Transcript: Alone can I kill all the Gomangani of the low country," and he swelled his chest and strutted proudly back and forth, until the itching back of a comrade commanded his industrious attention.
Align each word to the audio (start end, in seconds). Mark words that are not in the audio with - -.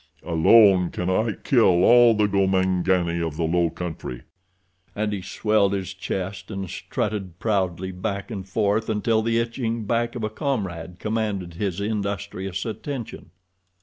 Alone 0.25 0.89
can 0.89 1.11
I 1.11 1.33
kill 1.33 1.83
all 1.83 2.15
the 2.15 2.25
Gomangani 2.25 3.21
of 3.21 3.37
the 3.37 3.43
low 3.43 3.69
country," 3.69 4.23
and 4.95 5.13
he 5.13 5.21
swelled 5.21 5.73
his 5.73 5.93
chest 5.93 6.49
and 6.49 6.67
strutted 6.67 7.37
proudly 7.37 7.91
back 7.91 8.31
and 8.31 8.49
forth, 8.49 8.89
until 8.89 9.21
the 9.21 9.37
itching 9.37 9.85
back 9.85 10.15
of 10.15 10.23
a 10.23 10.29
comrade 10.31 10.97
commanded 10.97 11.53
his 11.53 11.79
industrious 11.79 12.65
attention. 12.65 13.29